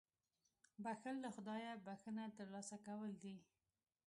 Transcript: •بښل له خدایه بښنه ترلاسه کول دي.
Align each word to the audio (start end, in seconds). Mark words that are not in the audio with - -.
•بښل 0.83 1.15
له 1.23 1.29
خدایه 1.35 1.73
بښنه 1.85 2.25
ترلاسه 2.37 2.75
کول 2.85 3.11
دي. 3.23 3.35